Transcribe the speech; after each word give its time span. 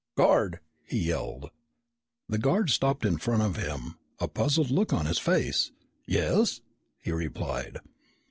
"Guard!" 0.17 0.61
he 0.83 0.97
yelled. 0.97 1.51
The 2.27 2.39
guard 2.39 2.71
stopped 2.71 3.05
in 3.05 3.17
front 3.17 3.43
of 3.43 3.55
him, 3.55 3.99
a 4.17 4.27
puzzled 4.27 4.71
look 4.71 4.91
on 4.91 5.05
his 5.05 5.19
face. 5.19 5.71
"Yes?" 6.07 6.61
he 6.97 7.11
replied. 7.11 7.77